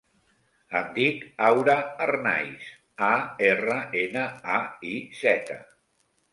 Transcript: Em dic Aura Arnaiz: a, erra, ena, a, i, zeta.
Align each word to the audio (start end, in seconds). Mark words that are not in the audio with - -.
Em 0.79 0.87
dic 0.95 1.27
Aura 1.49 1.75
Arnaiz: 2.07 2.71
a, 3.11 3.11
erra, 3.53 3.79
ena, 4.03 4.27
a, 4.59 4.59
i, 4.97 4.99
zeta. 5.23 5.63